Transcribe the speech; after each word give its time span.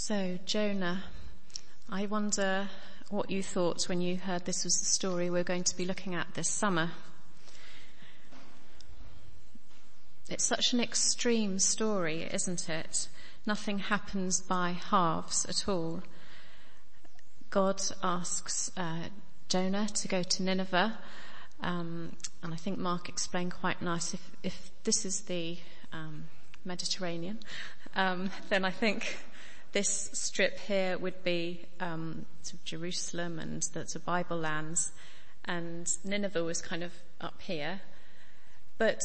So, 0.00 0.38
Jonah, 0.46 1.02
I 1.90 2.06
wonder 2.06 2.70
what 3.10 3.30
you 3.30 3.42
thought 3.42 3.88
when 3.88 4.00
you 4.00 4.16
heard 4.16 4.44
this 4.44 4.64
was 4.64 4.78
the 4.78 4.86
story 4.86 5.28
we're 5.28 5.42
going 5.42 5.64
to 5.64 5.76
be 5.76 5.84
looking 5.84 6.14
at 6.14 6.32
this 6.32 6.48
summer. 6.48 6.92
It's 10.30 10.44
such 10.44 10.72
an 10.72 10.80
extreme 10.80 11.58
story, 11.58 12.26
isn't 12.32 12.70
it? 12.70 13.08
Nothing 13.44 13.80
happens 13.80 14.40
by 14.40 14.70
halves 14.70 15.44
at 15.46 15.68
all. 15.68 16.02
God 17.50 17.82
asks 18.02 18.70
uh, 18.76 19.08
Jonah 19.48 19.88
to 19.88 20.08
go 20.08 20.22
to 20.22 20.42
Nineveh, 20.42 20.96
um, 21.60 22.12
and 22.42 22.54
I 22.54 22.56
think 22.56 22.78
Mark 22.78 23.10
explained 23.10 23.52
quite 23.52 23.82
nice. 23.82 24.14
If, 24.14 24.30
if 24.42 24.70
this 24.84 25.04
is 25.04 25.22
the 25.22 25.58
um, 25.92 26.28
Mediterranean, 26.64 27.40
um, 27.96 28.30
then 28.48 28.64
I 28.64 28.70
think 28.70 29.18
this 29.78 30.10
strip 30.12 30.58
here 30.58 30.98
would 30.98 31.22
be 31.22 31.64
um, 31.78 32.26
sort 32.42 32.54
of 32.54 32.64
Jerusalem 32.64 33.38
and 33.38 33.62
the, 33.62 34.00
Bible 34.04 34.36
lands, 34.36 34.90
and 35.44 35.88
Nineveh 36.02 36.42
was 36.42 36.60
kind 36.60 36.82
of 36.82 36.90
up 37.20 37.40
here. 37.40 37.80
But 38.76 39.04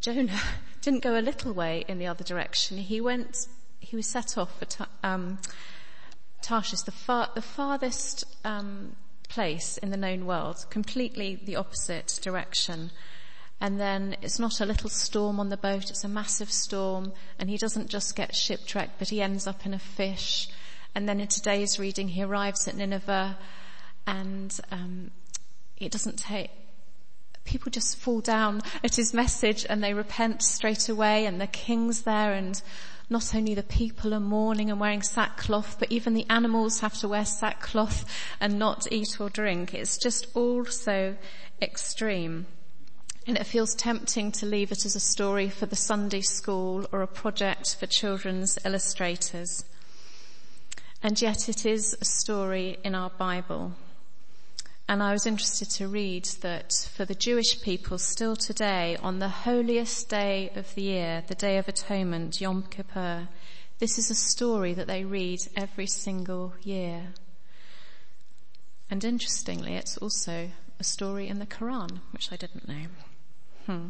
Jonah 0.00 0.38
didn't 0.82 1.02
go 1.02 1.18
a 1.18 1.22
little 1.22 1.54
way 1.54 1.86
in 1.88 1.98
the 1.98 2.08
other 2.08 2.24
direction. 2.24 2.76
He 2.76 3.00
went. 3.00 3.46
He 3.80 3.96
was 3.96 4.06
set 4.06 4.36
off 4.36 4.50
for 4.58 4.86
um, 5.02 5.38
Tarshish, 6.42 6.82
the, 6.82 6.92
far, 6.92 7.30
the 7.34 7.40
farthest 7.40 8.24
um, 8.44 8.94
place 9.30 9.78
in 9.78 9.88
the 9.88 9.96
known 9.96 10.26
world, 10.26 10.66
completely 10.68 11.40
the 11.42 11.56
opposite 11.56 12.20
direction. 12.22 12.90
And 13.62 13.78
then 13.78 14.16
it's 14.22 14.40
not 14.40 14.60
a 14.60 14.66
little 14.66 14.90
storm 14.90 15.38
on 15.38 15.48
the 15.48 15.56
boat, 15.56 15.88
it's 15.88 16.02
a 16.02 16.08
massive 16.08 16.50
storm. 16.50 17.12
And 17.38 17.48
he 17.48 17.56
doesn't 17.56 17.88
just 17.88 18.16
get 18.16 18.34
shipwrecked, 18.34 18.98
but 18.98 19.10
he 19.10 19.22
ends 19.22 19.46
up 19.46 19.64
in 19.64 19.72
a 19.72 19.78
fish. 19.78 20.48
And 20.96 21.08
then 21.08 21.20
in 21.20 21.28
today's 21.28 21.78
reading, 21.78 22.08
he 22.08 22.24
arrives 22.24 22.66
at 22.66 22.74
Nineveh 22.74 23.38
and 24.04 24.60
um, 24.72 25.12
it 25.76 25.92
doesn't 25.92 26.18
take, 26.18 26.50
people 27.44 27.70
just 27.70 27.96
fall 27.96 28.20
down 28.20 28.62
at 28.82 28.96
his 28.96 29.14
message 29.14 29.64
and 29.70 29.82
they 29.82 29.94
repent 29.94 30.42
straight 30.42 30.88
away 30.88 31.24
and 31.24 31.40
the 31.40 31.46
king's 31.46 32.02
there 32.02 32.32
and 32.32 32.60
not 33.08 33.32
only 33.32 33.54
the 33.54 33.62
people 33.62 34.12
are 34.12 34.18
mourning 34.18 34.72
and 34.72 34.80
wearing 34.80 35.02
sackcloth, 35.02 35.76
but 35.78 35.92
even 35.92 36.14
the 36.14 36.26
animals 36.28 36.80
have 36.80 36.98
to 36.98 37.06
wear 37.06 37.24
sackcloth 37.24 38.04
and 38.40 38.58
not 38.58 38.90
eat 38.90 39.20
or 39.20 39.30
drink. 39.30 39.72
It's 39.72 39.98
just 39.98 40.26
all 40.34 40.64
so 40.64 41.14
extreme. 41.60 42.46
And 43.26 43.36
it 43.36 43.46
feels 43.46 43.74
tempting 43.74 44.32
to 44.32 44.46
leave 44.46 44.72
it 44.72 44.84
as 44.84 44.96
a 44.96 45.00
story 45.00 45.48
for 45.48 45.66
the 45.66 45.76
Sunday 45.76 46.22
school 46.22 46.86
or 46.90 47.02
a 47.02 47.06
project 47.06 47.76
for 47.76 47.86
children's 47.86 48.58
illustrators. 48.64 49.64
And 51.02 51.20
yet 51.20 51.48
it 51.48 51.64
is 51.64 51.96
a 52.00 52.04
story 52.04 52.78
in 52.84 52.94
our 52.94 53.10
Bible. 53.10 53.72
And 54.88 55.02
I 55.02 55.12
was 55.12 55.26
interested 55.26 55.70
to 55.70 55.88
read 55.88 56.24
that 56.42 56.72
for 56.94 57.04
the 57.04 57.14
Jewish 57.14 57.62
people 57.62 57.98
still 57.98 58.34
today, 58.34 58.96
on 59.00 59.20
the 59.20 59.28
holiest 59.28 60.08
day 60.08 60.50
of 60.56 60.74
the 60.74 60.82
year, 60.82 61.22
the 61.26 61.34
Day 61.36 61.58
of 61.58 61.68
Atonement, 61.68 62.40
Yom 62.40 62.64
Kippur, 62.64 63.28
this 63.78 63.98
is 63.98 64.10
a 64.10 64.14
story 64.14 64.74
that 64.74 64.88
they 64.88 65.04
read 65.04 65.38
every 65.56 65.86
single 65.86 66.54
year. 66.62 67.14
And 68.90 69.04
interestingly, 69.04 69.74
it's 69.74 69.96
also 69.96 70.50
a 70.78 70.84
story 70.84 71.28
in 71.28 71.38
the 71.38 71.46
Quran, 71.46 72.00
which 72.12 72.30
I 72.30 72.36
didn't 72.36 72.68
know. 72.68 72.86
Hmm. 73.66 73.88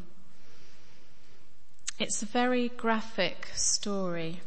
It's 1.99 2.23
a 2.23 2.27
very 2.27 2.69
graphic 2.69 3.47
story. 3.55 4.41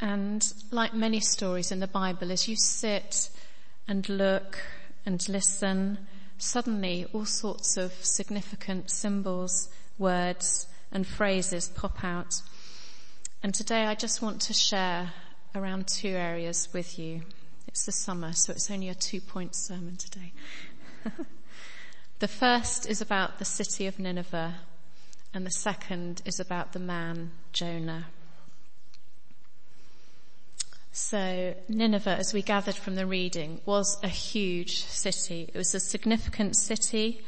And 0.00 0.46
like 0.70 0.94
many 0.94 1.18
stories 1.20 1.72
in 1.72 1.80
the 1.80 1.88
Bible, 1.88 2.30
as 2.30 2.46
you 2.46 2.56
sit 2.56 3.30
and 3.88 4.08
look 4.08 4.60
and 5.04 5.26
listen, 5.28 6.06
suddenly 6.36 7.06
all 7.12 7.24
sorts 7.24 7.76
of 7.76 7.92
significant 8.04 8.90
symbols, 8.90 9.68
words 9.98 10.68
and 10.92 11.06
phrases 11.06 11.68
pop 11.68 12.04
out. 12.04 12.42
And 13.42 13.52
today 13.52 13.86
I 13.86 13.94
just 13.94 14.22
want 14.22 14.40
to 14.42 14.52
share 14.52 15.12
around 15.54 15.88
two 15.88 16.10
areas 16.10 16.68
with 16.72 16.98
you. 16.98 17.22
It's 17.66 17.86
the 17.86 17.92
summer, 17.92 18.32
so 18.34 18.52
it's 18.52 18.70
only 18.70 18.88
a 18.88 18.94
two 18.94 19.20
point 19.20 19.56
sermon 19.56 19.96
today. 19.96 20.32
The 22.18 22.28
first 22.28 22.88
is 22.88 23.00
about 23.00 23.38
the 23.38 23.44
city 23.44 23.86
of 23.86 24.00
Nineveh 24.00 24.56
and 25.32 25.46
the 25.46 25.52
second 25.52 26.20
is 26.24 26.40
about 26.40 26.72
the 26.72 26.80
man 26.80 27.30
Jonah. 27.52 28.06
So 30.90 31.54
Nineveh, 31.68 32.16
as 32.16 32.34
we 32.34 32.42
gathered 32.42 32.74
from 32.74 32.96
the 32.96 33.06
reading, 33.06 33.60
was 33.64 33.96
a 34.02 34.08
huge 34.08 34.82
city. 34.84 35.48
It 35.54 35.56
was 35.56 35.72
a 35.76 35.80
significant 35.80 36.56
city. 36.56 37.20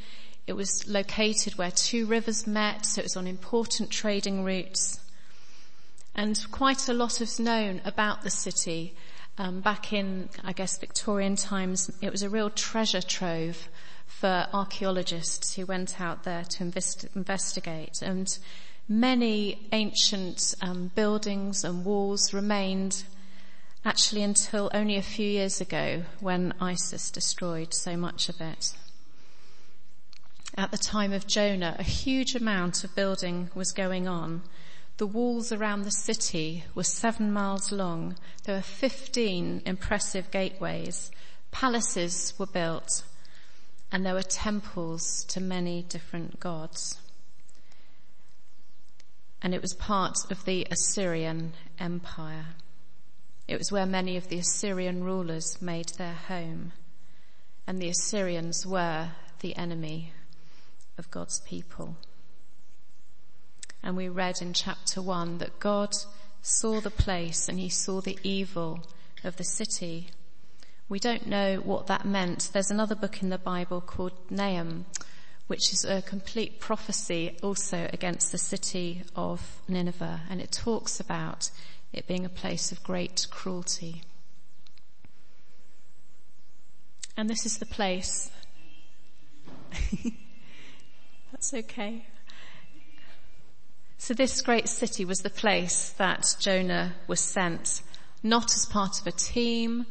It 0.48 0.54
was 0.54 0.88
located 0.88 1.56
where 1.56 1.70
two 1.70 2.04
rivers 2.06 2.48
met, 2.48 2.84
so 2.84 2.98
it 2.98 3.04
was 3.04 3.16
on 3.16 3.28
important 3.28 3.90
trading 3.90 4.42
routes. 4.42 4.98
And 6.16 6.44
quite 6.50 6.88
a 6.88 6.94
lot 6.94 7.20
is 7.20 7.38
known 7.38 7.80
about 7.84 8.22
the 8.22 8.30
city. 8.30 8.96
Um, 9.38 9.60
back 9.60 9.92
in, 9.92 10.30
I 10.42 10.52
guess, 10.52 10.78
Victorian 10.78 11.36
times, 11.36 11.92
it 12.02 12.10
was 12.10 12.24
a 12.24 12.28
real 12.28 12.50
treasure 12.50 13.02
trove 13.02 13.68
for 14.10 14.46
archaeologists 14.52 15.54
who 15.54 15.64
went 15.64 16.00
out 16.00 16.24
there 16.24 16.44
to 16.44 16.62
invest, 16.64 17.06
investigate 17.14 18.02
and 18.02 18.38
many 18.88 19.68
ancient 19.72 20.54
um, 20.60 20.90
buildings 20.96 21.64
and 21.64 21.84
walls 21.84 22.34
remained 22.34 23.04
actually 23.84 24.22
until 24.22 24.68
only 24.74 24.96
a 24.96 25.02
few 25.02 25.26
years 25.26 25.60
ago 25.60 26.02
when 26.18 26.52
ISIS 26.60 27.10
destroyed 27.10 27.72
so 27.72 27.96
much 27.96 28.28
of 28.28 28.40
it. 28.40 28.74
At 30.56 30.72
the 30.72 30.76
time 30.76 31.12
of 31.12 31.28
Jonah, 31.28 31.76
a 31.78 31.84
huge 31.84 32.34
amount 32.34 32.82
of 32.82 32.94
building 32.96 33.48
was 33.54 33.70
going 33.70 34.08
on. 34.08 34.42
The 34.98 35.06
walls 35.06 35.52
around 35.52 35.82
the 35.82 35.92
city 35.92 36.64
were 36.74 36.82
seven 36.82 37.32
miles 37.32 37.72
long. 37.72 38.16
There 38.44 38.56
were 38.56 38.60
15 38.60 39.62
impressive 39.64 40.30
gateways. 40.30 41.10
Palaces 41.52 42.34
were 42.38 42.46
built 42.46 43.04
and 43.92 44.06
there 44.06 44.14
were 44.14 44.22
temples 44.22 45.24
to 45.28 45.40
many 45.40 45.82
different 45.82 46.38
gods. 46.38 46.98
And 49.42 49.54
it 49.54 49.62
was 49.62 49.74
part 49.74 50.16
of 50.30 50.44
the 50.44 50.66
Assyrian 50.70 51.54
Empire. 51.78 52.46
It 53.48 53.58
was 53.58 53.72
where 53.72 53.86
many 53.86 54.16
of 54.16 54.28
the 54.28 54.38
Assyrian 54.38 55.02
rulers 55.02 55.60
made 55.60 55.88
their 55.90 56.14
home. 56.14 56.72
And 57.66 57.80
the 57.80 57.88
Assyrians 57.88 58.66
were 58.66 59.08
the 59.40 59.56
enemy 59.56 60.12
of 60.98 61.10
God's 61.10 61.40
people. 61.40 61.96
And 63.82 63.96
we 63.96 64.08
read 64.08 64.40
in 64.40 64.52
chapter 64.52 65.00
one 65.00 65.38
that 65.38 65.58
God 65.58 65.94
saw 66.42 66.80
the 66.80 66.90
place 66.90 67.48
and 67.48 67.58
he 67.58 67.70
saw 67.70 68.00
the 68.00 68.18
evil 68.22 68.86
of 69.24 69.36
the 69.36 69.44
city 69.44 70.08
we 70.90 70.98
don't 70.98 71.26
know 71.26 71.56
what 71.58 71.86
that 71.86 72.04
meant. 72.04 72.50
There's 72.52 72.72
another 72.72 72.96
book 72.96 73.22
in 73.22 73.30
the 73.30 73.38
Bible 73.38 73.80
called 73.80 74.12
Nahum, 74.28 74.86
which 75.46 75.72
is 75.72 75.84
a 75.84 76.02
complete 76.02 76.58
prophecy 76.58 77.36
also 77.44 77.88
against 77.92 78.32
the 78.32 78.38
city 78.38 79.04
of 79.14 79.62
Nineveh, 79.68 80.22
and 80.28 80.40
it 80.40 80.50
talks 80.50 80.98
about 80.98 81.50
it 81.92 82.08
being 82.08 82.24
a 82.24 82.28
place 82.28 82.72
of 82.72 82.82
great 82.82 83.28
cruelty. 83.30 84.02
And 87.16 87.30
this 87.30 87.46
is 87.46 87.58
the 87.58 87.66
place. 87.66 88.32
That's 91.30 91.54
okay. 91.54 92.04
So 93.98 94.12
this 94.12 94.42
great 94.42 94.68
city 94.68 95.04
was 95.04 95.20
the 95.20 95.30
place 95.30 95.90
that 95.98 96.34
Jonah 96.40 96.96
was 97.06 97.20
sent, 97.20 97.82
not 98.24 98.56
as 98.56 98.66
part 98.66 99.00
of 99.00 99.06
a 99.06 99.12
team, 99.12 99.86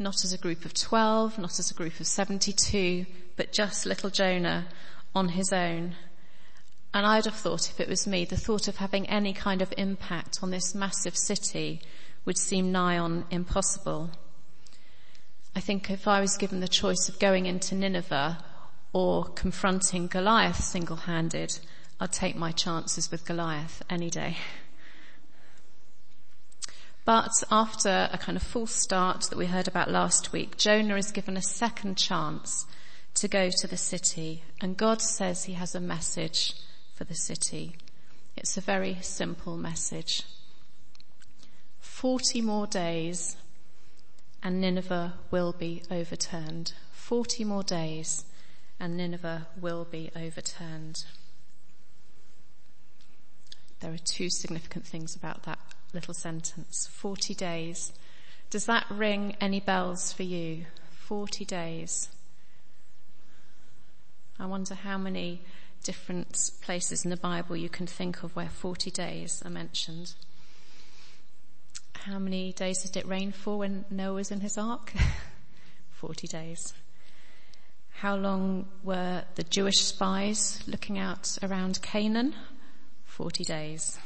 not 0.00 0.24
as 0.24 0.32
a 0.32 0.38
group 0.38 0.64
of 0.64 0.72
12, 0.72 1.38
not 1.38 1.58
as 1.58 1.70
a 1.70 1.74
group 1.74 2.00
of 2.00 2.06
72, 2.06 3.04
but 3.36 3.52
just 3.52 3.86
little 3.86 4.10
Jonah 4.10 4.66
on 5.14 5.28
his 5.28 5.52
own. 5.52 5.94
And 6.92 7.06
I'd 7.06 7.26
have 7.26 7.36
thought 7.36 7.70
if 7.70 7.78
it 7.78 7.88
was 7.88 8.06
me, 8.06 8.24
the 8.24 8.36
thought 8.36 8.66
of 8.66 8.78
having 8.78 9.08
any 9.08 9.32
kind 9.32 9.62
of 9.62 9.72
impact 9.76 10.38
on 10.42 10.50
this 10.50 10.74
massive 10.74 11.16
city 11.16 11.82
would 12.24 12.38
seem 12.38 12.72
nigh 12.72 12.98
on 12.98 13.24
impossible. 13.30 14.10
I 15.54 15.60
think 15.60 15.90
if 15.90 16.08
I 16.08 16.20
was 16.20 16.36
given 16.36 16.60
the 16.60 16.68
choice 16.68 17.08
of 17.08 17.18
going 17.18 17.46
into 17.46 17.74
Nineveh 17.74 18.38
or 18.92 19.24
confronting 19.24 20.06
Goliath 20.06 20.64
single-handed, 20.64 21.58
I'd 22.00 22.12
take 22.12 22.36
my 22.36 22.52
chances 22.52 23.10
with 23.10 23.26
Goliath 23.26 23.82
any 23.90 24.10
day. 24.10 24.38
But 27.04 27.42
after 27.50 28.08
a 28.12 28.18
kind 28.18 28.36
of 28.36 28.42
false 28.42 28.74
start 28.74 29.22
that 29.30 29.38
we 29.38 29.46
heard 29.46 29.68
about 29.68 29.90
last 29.90 30.32
week, 30.32 30.56
Jonah 30.56 30.96
is 30.96 31.10
given 31.10 31.36
a 31.36 31.42
second 31.42 31.96
chance 31.96 32.66
to 33.14 33.28
go 33.28 33.50
to 33.50 33.66
the 33.66 33.76
city 33.76 34.42
and 34.60 34.76
God 34.76 35.00
says 35.00 35.44
he 35.44 35.54
has 35.54 35.74
a 35.74 35.80
message 35.80 36.54
for 36.94 37.04
the 37.04 37.14
city. 37.14 37.76
It's 38.36 38.56
a 38.56 38.60
very 38.60 38.98
simple 39.00 39.56
message. 39.56 40.22
40 41.80 42.42
more 42.42 42.66
days 42.66 43.36
and 44.42 44.60
Nineveh 44.60 45.14
will 45.30 45.52
be 45.52 45.82
overturned. 45.90 46.72
40 46.92 47.44
more 47.44 47.62
days 47.62 48.24
and 48.78 48.96
Nineveh 48.96 49.48
will 49.60 49.84
be 49.84 50.10
overturned. 50.14 51.04
There 53.80 53.92
are 53.92 53.98
two 53.98 54.28
significant 54.30 54.86
things 54.86 55.16
about 55.16 55.44
that 55.44 55.58
little 55.94 56.14
sentence. 56.14 56.88
40 56.92 57.34
days. 57.34 57.92
Does 58.50 58.66
that 58.66 58.86
ring 58.90 59.36
any 59.40 59.60
bells 59.60 60.12
for 60.12 60.22
you? 60.22 60.66
40 60.90 61.44
days. 61.44 62.08
I 64.38 64.46
wonder 64.46 64.74
how 64.74 64.96
many 64.96 65.42
different 65.84 66.50
places 66.62 67.04
in 67.04 67.10
the 67.10 67.16
Bible 67.16 67.56
you 67.56 67.68
can 67.68 67.86
think 67.86 68.22
of 68.22 68.34
where 68.34 68.48
40 68.48 68.90
days 68.90 69.42
are 69.44 69.50
mentioned. 69.50 70.14
How 71.92 72.18
many 72.18 72.52
days 72.52 72.82
did 72.82 72.96
it 72.96 73.06
rain 73.06 73.32
for 73.32 73.58
when 73.58 73.84
Noah 73.90 74.14
was 74.14 74.30
in 74.30 74.40
his 74.40 74.56
ark? 74.56 74.92
40 75.92 76.26
days. 76.26 76.72
How 77.90 78.16
long 78.16 78.66
were 78.82 79.24
the 79.34 79.42
Jewish 79.42 79.80
spies 79.80 80.62
looking 80.66 80.98
out 80.98 81.36
around 81.42 81.82
Canaan? 81.82 82.34
40 83.04 83.44
days. 83.44 83.98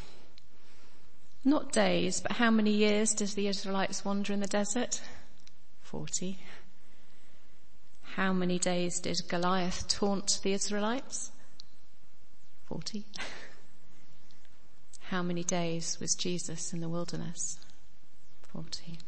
Not 1.45 1.73
days, 1.73 2.21
but 2.21 2.33
how 2.33 2.51
many 2.51 2.71
years 2.71 3.13
does 3.13 3.35
the 3.35 3.49
Israelites 3.49 4.05
wander 4.05 4.33
in 4.33 4.41
the 4.41 4.47
desert? 4.47 5.03
40. 5.83 6.39
How 8.15 8.33
many 8.33 8.59
days 8.59 8.99
did 9.01 9.21
Goliath 9.29 9.87
taunt 9.89 10.41
the 10.43 10.53
Israelites? 10.53 11.33
40. 12.67 13.05
How 15.09 15.23
many 15.23 15.45
days 15.45 15.99
was 16.01 16.15
Jesus 16.15 16.73
in 16.73 16.81
the 16.81 16.89
wilderness? 16.89 17.59
40. 18.53 18.99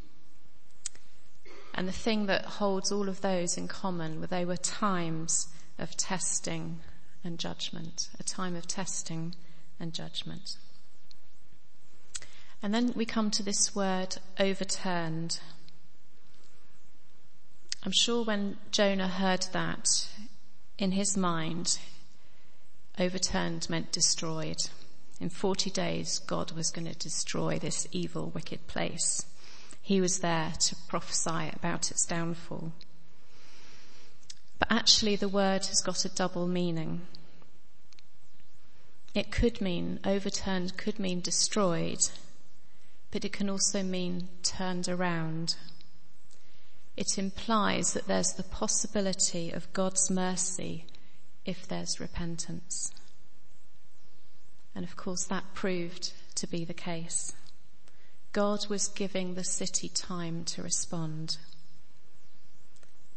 And 1.75 1.89
the 1.89 1.93
thing 1.93 2.27
that 2.27 2.44
holds 2.44 2.93
all 2.93 3.09
of 3.09 3.23
those 3.23 3.56
in 3.56 3.67
common 3.67 4.21
were 4.21 4.27
they 4.27 4.44
were 4.44 4.56
times 4.56 5.49
of 5.79 5.97
testing 5.97 6.81
and 7.25 7.39
judgment, 7.39 8.09
a 8.21 8.23
time 8.23 8.56
of 8.56 8.67
testing 8.67 9.35
and 9.81 9.93
judgment. 9.93 10.59
And 12.62 12.75
then 12.75 12.93
we 12.97 13.05
come 13.05 13.31
to 13.32 13.43
this 13.43 13.75
word 13.75 14.17
overturned. 14.41 15.41
I'm 17.85 17.93
sure 17.93 18.25
when 18.25 18.56
Jonah 18.73 19.08
heard 19.08 19.47
that 19.53 20.08
in 20.79 20.93
his 20.93 21.17
mind, 21.17 21.79
overturned 22.99 23.69
meant 23.70 23.93
destroyed. 23.93 24.58
In 25.20 25.31
40 25.31 25.70
days, 25.70 26.19
God 26.19 26.53
was 26.53 26.70
going 26.70 26.87
to 26.87 26.99
destroy 26.99 27.58
this 27.58 27.87
evil, 27.93 28.31
wicked 28.35 28.67
place. 28.67 29.25
He 29.81 30.00
was 30.00 30.19
there 30.19 30.53
to 30.58 30.76
prophesy 30.88 31.50
about 31.55 31.91
its 31.91 32.05
downfall. 32.05 32.73
But 34.58 34.73
actually 34.73 35.17
the 35.17 35.29
word 35.29 35.67
has 35.67 35.81
got 35.81 36.05
a 36.05 36.08
double 36.08 36.47
meaning. 36.47 37.03
It 39.14 39.31
could 39.31 39.61
mean, 39.61 40.00
overturned 40.05 40.76
could 40.76 40.99
mean 40.99 41.20
destroyed, 41.20 42.00
but 43.17 43.25
it 43.25 43.33
can 43.33 43.49
also 43.49 43.83
mean 43.83 44.29
turned 44.43 44.91
around. 44.91 45.57
It 46.99 47.17
implies 47.17 47.95
that 47.95 48.07
there's 48.07 48.35
the 48.35 48.43
possibility 48.43 49.51
of 49.51 49.73
God's 49.73 50.11
mercy 50.11 50.85
if 51.47 51.67
there's 51.67 51.99
repentance. 51.99 52.93
And 54.75 54.85
of 54.85 54.97
course 54.97 55.25
that 55.31 55.55
proved 55.55 56.13
to 56.35 56.47
be 56.47 56.67
the 56.67 56.75
case. 56.75 57.33
God 58.35 58.67
was 58.69 58.89
giving 58.89 59.33
the 59.33 59.45
city 59.45 59.89
time 59.89 60.45
to 60.45 60.63
respond. 60.63 61.39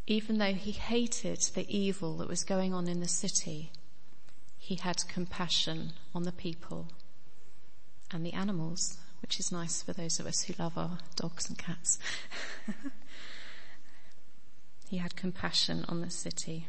Even 0.07 0.37
though 0.37 0.53
he 0.53 0.71
hated 0.71 1.41
the 1.55 1.67
evil 1.67 2.15
that 2.19 2.29
was 2.29 2.45
going 2.45 2.73
on 2.73 2.87
in 2.87 3.01
the 3.01 3.07
city, 3.09 3.73
he 4.57 4.75
had 4.75 5.05
compassion 5.09 5.91
on 6.15 6.23
the 6.23 6.31
people 6.31 6.87
and 8.11 8.25
the 8.25 8.31
animals, 8.31 8.97
which 9.21 9.39
is 9.39 9.51
nice 9.51 9.81
for 9.81 9.93
those 9.93 10.19
of 10.19 10.25
us 10.25 10.43
who 10.43 10.53
love 10.57 10.77
our 10.77 10.97
dogs 11.15 11.47
and 11.49 11.57
cats. 11.57 11.99
he 14.89 14.97
had 14.97 15.15
compassion 15.15 15.85
on 15.87 16.01
the 16.01 16.09
city. 16.09 16.67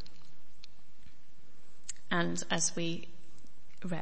And 2.10 2.42
as 2.50 2.74
we 2.74 3.08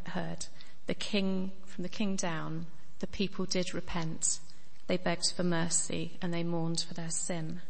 heard, 0.08 0.46
the 0.86 0.94
king, 0.94 1.52
from 1.66 1.82
the 1.82 1.88
king 1.88 2.16
down, 2.16 2.66
the 3.00 3.06
people 3.06 3.44
did 3.44 3.74
repent. 3.74 4.40
They 4.86 4.96
begged 4.96 5.32
for 5.36 5.44
mercy 5.44 6.18
and 6.22 6.32
they 6.32 6.42
mourned 6.42 6.80
for 6.80 6.94
their 6.94 7.10
sin. 7.10 7.60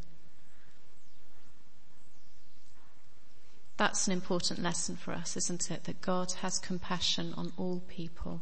That's 3.76 4.06
an 4.06 4.12
important 4.12 4.60
lesson 4.60 4.96
for 4.96 5.12
us, 5.12 5.36
isn't 5.36 5.70
it? 5.70 5.84
That 5.84 6.00
God 6.00 6.32
has 6.42 6.58
compassion 6.58 7.32
on 7.36 7.52
all 7.56 7.82
people. 7.88 8.40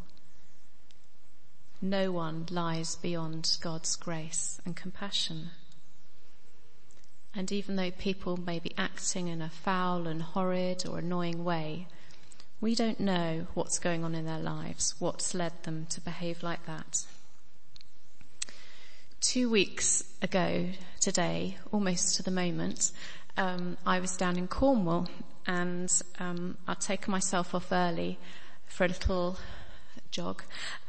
No 1.88 2.10
one 2.10 2.46
lies 2.50 2.96
beyond 2.96 3.58
God's 3.60 3.94
grace 3.94 4.60
and 4.64 4.74
compassion. 4.74 5.50
And 7.32 7.52
even 7.52 7.76
though 7.76 7.92
people 7.92 8.36
may 8.36 8.58
be 8.58 8.72
acting 8.76 9.28
in 9.28 9.40
a 9.40 9.48
foul 9.48 10.08
and 10.08 10.20
horrid 10.20 10.84
or 10.84 10.98
annoying 10.98 11.44
way, 11.44 11.86
we 12.60 12.74
don't 12.74 12.98
know 12.98 13.46
what's 13.54 13.78
going 13.78 14.02
on 14.02 14.16
in 14.16 14.26
their 14.26 14.40
lives, 14.40 14.96
what's 14.98 15.32
led 15.32 15.62
them 15.62 15.86
to 15.90 16.00
behave 16.00 16.42
like 16.42 16.66
that. 16.66 17.04
Two 19.20 19.48
weeks 19.48 20.02
ago 20.20 20.70
today, 20.98 21.56
almost 21.70 22.16
to 22.16 22.24
the 22.24 22.32
moment, 22.32 22.90
um, 23.36 23.76
I 23.86 24.00
was 24.00 24.16
down 24.16 24.36
in 24.36 24.48
Cornwall 24.48 25.08
and 25.46 25.92
um, 26.18 26.56
I'd 26.66 26.80
taken 26.80 27.12
myself 27.12 27.54
off 27.54 27.70
early 27.70 28.18
for 28.66 28.84
a 28.84 28.88
little 28.88 29.38
jog 30.10 30.42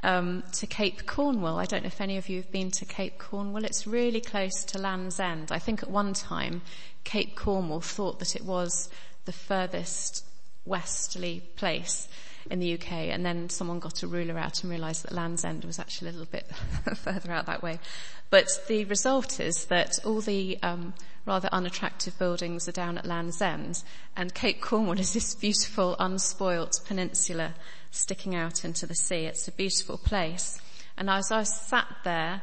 um, 0.04 0.44
to 0.54 0.68
Cape 0.68 1.06
Cornwall. 1.06 1.58
I 1.58 1.66
don't 1.66 1.84
know 1.84 1.88
if 1.88 2.02
any 2.02 2.18
of 2.18 2.30
you 2.30 2.38
have 2.38 2.52
been 2.52 2.72
to 2.72 2.86
Cape 2.86 3.18
Cornwall. 3.18 3.66
It's 3.66 3.88
really 3.88 4.22
close 4.22 4.64
to 4.66 4.78
Land's 4.78 5.19
End. 5.19 5.52
I 5.52 5.60
think 5.60 5.84
at 5.84 5.90
one 5.90 6.14
time 6.14 6.62
Cape 7.04 7.36
Cornwall 7.36 7.81
thought 7.81 8.19
that 8.19 8.36
it 8.36 8.44
was 8.44 8.90
the 9.25 9.31
furthest 9.31 10.25
westerly 10.66 11.44
place 11.56 12.08
in 12.50 12.60
the 12.60 12.74
UK 12.74 12.92
and 12.92 13.25
then 13.25 13.50
someone 13.50 13.80
got 13.80 14.04
a 14.04 14.08
ruler 14.08 14.38
out 14.38 14.62
and 14.62 14.72
realised 14.72 15.04
that 15.04 15.12
Land's 15.12 15.44
End 15.44 15.66
was 15.66 15.80
actually 15.80 16.10
a 16.10 16.12
little 16.12 16.28
bit 16.28 16.46
further 16.96 17.31
out 17.31 17.46
that 17.46 17.64
way. 17.64 17.80
But 18.30 18.48
the 18.68 18.86
result 18.86 19.40
is 19.40 19.66
that 19.66 20.00
all 20.06 20.21
the 20.21 20.57
um, 20.62 20.94
rather 21.26 21.50
unattractive 21.52 22.18
buildings 22.18 22.68
are 22.68 22.74
down 22.74 22.97
at 22.97 23.06
Land's 23.06 23.42
End 23.42 23.83
and 24.16 24.33
Cape 24.33 24.62
Cornwall 24.62 25.00
is 25.00 25.14
this 25.14 25.36
beautiful 25.36 25.95
unspoilt 26.00 26.86
peninsula 26.86 27.54
sticking 27.92 28.36
out 28.36 28.66
into 28.66 28.86
the 28.86 28.96
sea. 28.96 29.26
It's 29.26 29.48
a 29.48 29.52
beautiful 29.52 29.98
place. 29.98 30.60
And 30.98 31.10
as 31.10 31.32
I 31.32 31.44
sat 31.44 31.88
there 32.04 32.42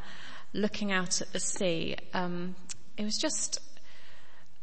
looking 0.53 0.93
out 0.93 1.21
at 1.21 1.33
the 1.33 1.41
sea, 1.41 1.97
um, 2.13 2.55
it 2.97 3.05
was 3.05 3.19
just 3.19 3.61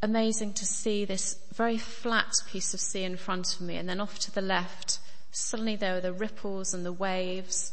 amazing 0.02 0.54
to 0.54 0.66
see 0.66 1.06
this 1.06 1.38
very 1.54 1.78
flat 1.78 2.34
piece 2.48 2.74
of 2.74 2.80
sea 2.80 3.04
in 3.04 3.18
front 3.18 3.56
of 3.56 3.62
me 3.62 3.78
and 3.78 3.88
then 3.88 4.02
off 4.02 4.18
to 4.20 4.32
the 4.32 4.42
left, 4.42 5.00
suddenly 5.32 5.76
there 5.76 5.94
were 5.94 6.02
the 6.02 6.14
ripples 6.14 6.74
and 6.74 6.86
the 6.86 6.94
waves 6.94 7.72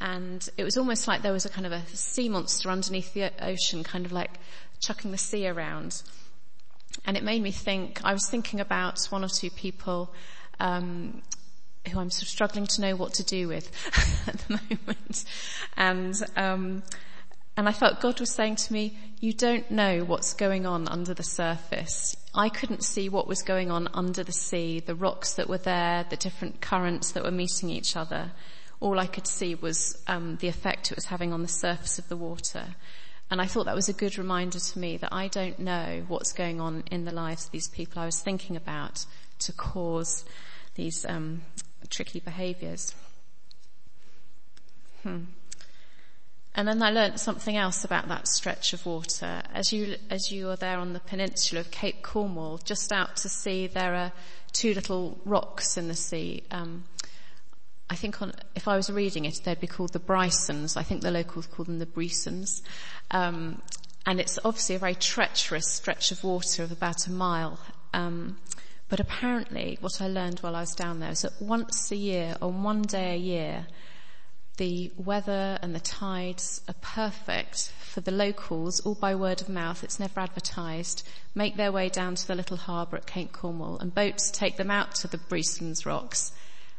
and 0.00 0.48
it 0.56 0.64
was 0.64 0.76
almost 0.76 1.08
like 1.08 1.22
there 1.22 1.32
was 1.32 1.44
a 1.44 1.48
kind 1.48 1.66
of 1.66 1.72
a 1.72 1.84
sea 1.88 2.28
monster 2.28 2.70
underneath 2.70 3.14
the 3.14 3.32
ocean 3.44 3.82
kind 3.82 4.06
of 4.06 4.12
like 4.12 4.38
chucking 4.80 5.10
the 5.10 5.18
sea 5.18 5.48
around. 5.48 6.02
And 7.04 7.16
it 7.16 7.24
made 7.24 7.42
me 7.42 7.50
think, 7.50 8.00
I 8.04 8.12
was 8.12 8.28
thinking 8.28 8.60
about 8.60 9.04
one 9.06 9.24
or 9.24 9.28
two 9.28 9.50
people 9.50 10.14
um, 10.60 11.22
who 11.88 12.00
I'm 12.00 12.10
sort 12.10 12.22
of 12.22 12.28
struggling 12.28 12.66
to 12.66 12.80
know 12.80 12.96
what 12.96 13.14
to 13.14 13.24
do 13.24 13.48
with 13.48 13.70
at 14.28 14.38
the 14.38 14.60
moment. 14.70 15.24
And 15.76 16.14
um, 16.36 16.82
and 17.58 17.68
I 17.68 17.72
felt 17.72 18.00
God 18.00 18.20
was 18.20 18.30
saying 18.30 18.54
to 18.54 18.72
me, 18.72 18.96
you 19.18 19.32
don't 19.32 19.68
know 19.68 20.04
what's 20.04 20.32
going 20.32 20.64
on 20.64 20.86
under 20.86 21.12
the 21.12 21.24
surface. 21.24 22.14
I 22.32 22.50
couldn't 22.50 22.84
see 22.84 23.08
what 23.08 23.26
was 23.26 23.42
going 23.42 23.72
on 23.72 23.88
under 23.94 24.22
the 24.22 24.30
sea, 24.30 24.78
the 24.78 24.94
rocks 24.94 25.34
that 25.34 25.48
were 25.48 25.58
there, 25.58 26.06
the 26.08 26.16
different 26.16 26.60
currents 26.60 27.10
that 27.10 27.24
were 27.24 27.32
meeting 27.32 27.68
each 27.68 27.96
other. 27.96 28.30
All 28.78 29.00
I 29.00 29.06
could 29.06 29.26
see 29.26 29.56
was 29.56 30.00
um, 30.06 30.36
the 30.36 30.46
effect 30.46 30.92
it 30.92 30.96
was 30.96 31.06
having 31.06 31.32
on 31.32 31.42
the 31.42 31.48
surface 31.48 31.98
of 31.98 32.08
the 32.08 32.16
water. 32.16 32.76
And 33.28 33.40
I 33.40 33.46
thought 33.46 33.64
that 33.64 33.74
was 33.74 33.88
a 33.88 33.92
good 33.92 34.18
reminder 34.18 34.60
to 34.60 34.78
me 34.78 34.96
that 34.98 35.12
I 35.12 35.26
don't 35.26 35.58
know 35.58 36.04
what's 36.06 36.32
going 36.32 36.60
on 36.60 36.84
in 36.92 37.06
the 37.06 37.12
lives 37.12 37.46
of 37.46 37.50
these 37.50 37.68
people 37.68 38.00
I 38.00 38.06
was 38.06 38.20
thinking 38.20 38.54
about 38.54 39.04
to 39.40 39.52
cause 39.52 40.24
these 40.76 41.04
um, 41.06 41.42
tricky 41.90 42.20
behaviours. 42.20 42.94
Hmm. 45.02 45.24
And 46.54 46.66
then 46.66 46.82
I 46.82 46.90
learnt 46.90 47.20
something 47.20 47.56
else 47.56 47.84
about 47.84 48.08
that 48.08 48.26
stretch 48.26 48.72
of 48.72 48.84
water. 48.84 49.42
As 49.54 49.72
you, 49.72 49.94
as 50.10 50.32
you 50.32 50.50
are 50.50 50.56
there 50.56 50.78
on 50.78 50.92
the 50.92 51.00
peninsula 51.00 51.60
of 51.60 51.70
Cape 51.70 52.02
Cornwall, 52.02 52.58
just 52.58 52.90
out 52.90 53.16
to 53.18 53.28
sea, 53.28 53.68
there 53.68 53.94
are 53.94 54.12
two 54.52 54.74
little 54.74 55.20
rocks 55.24 55.76
in 55.76 55.86
the 55.86 55.94
sea. 55.94 56.42
Um, 56.50 56.84
I 57.88 57.94
think 57.94 58.20
on, 58.20 58.32
if 58.54 58.66
I 58.66 58.76
was 58.76 58.90
reading 58.90 59.24
it, 59.24 59.40
they'd 59.44 59.60
be 59.60 59.66
called 59.66 59.92
the 59.92 60.00
Brysons. 60.00 60.76
I 60.76 60.82
think 60.82 61.02
the 61.02 61.10
locals 61.10 61.46
call 61.46 61.64
them 61.64 61.78
the 61.78 61.86
Brisons. 61.86 62.62
Um, 63.12 63.62
and 64.04 64.20
it's 64.20 64.38
obviously 64.44 64.74
a 64.74 64.78
very 64.78 64.94
treacherous 64.94 65.70
stretch 65.70 66.10
of 66.10 66.24
water 66.24 66.62
of 66.62 66.72
about 66.72 67.06
a 67.06 67.12
mile. 67.12 67.60
Um, 67.94 68.36
but 68.88 69.00
apparently 69.00 69.78
what 69.80 70.00
I 70.00 70.08
learned 70.08 70.40
while 70.40 70.56
I 70.56 70.60
was 70.60 70.74
down 70.74 71.00
there 71.00 71.10
is 71.10 71.22
that 71.22 71.40
once 71.40 71.90
a 71.90 71.96
year, 71.96 72.36
on 72.40 72.62
one 72.62 72.82
day 72.82 73.14
a 73.14 73.18
year, 73.18 73.66
the 74.56 74.90
weather 74.96 75.58
and 75.62 75.74
the 75.74 75.80
tides 75.80 76.62
are 76.68 76.74
perfect 76.80 77.72
for 77.78 78.00
the 78.00 78.10
locals, 78.10 78.80
all 78.80 78.94
by 78.94 79.14
word 79.14 79.40
of 79.40 79.48
mouth, 79.48 79.84
it's 79.84 80.00
never 80.00 80.20
advertised, 80.20 81.06
make 81.34 81.56
their 81.56 81.70
way 81.70 81.88
down 81.88 82.14
to 82.16 82.26
the 82.26 82.34
little 82.34 82.56
harbour 82.56 82.96
at 82.96 83.06
Cape 83.06 83.32
Cornwall 83.32 83.78
and 83.78 83.94
boats 83.94 84.30
take 84.30 84.56
them 84.56 84.70
out 84.70 84.94
to 84.96 85.08
the 85.08 85.18
Brisons 85.18 85.86
rocks 85.86 86.32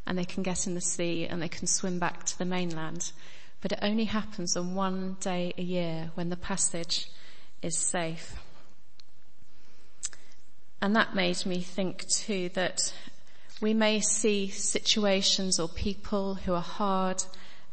and 0.06 0.18
they 0.18 0.25
can 0.25 0.44
get 0.44 0.68
in 0.68 0.75
the 0.75 0.82
sea 0.82 1.25
and 1.25 1.42
they 1.42 1.48
can 1.48 1.68
swim 1.68 2.00
back 2.00 2.25
to 2.25 2.38
the 2.38 2.46
mainland. 2.46 3.12
But 3.62 3.74
it 3.74 3.80
only 3.82 4.06
happens 4.06 4.58
on 4.58 4.75
one 4.75 5.18
day 5.20 5.54
a 5.58 5.62
year 5.62 6.12
when 6.16 6.30
the 6.30 6.38
passage 6.38 7.08
is 7.62 7.78
safe. 7.78 8.36
And 10.81 10.95
that 10.95 11.15
made 11.15 11.45
me 11.45 11.62
think 11.62 12.07
too 12.07 12.50
that 12.50 12.93
we 13.62 13.74
may 13.74 14.00
see 14.00 14.48
situations 14.48 15.59
or 15.59 15.67
people 15.67 16.36
who 16.36 16.53
are 16.53 16.62
hard 16.62 17.24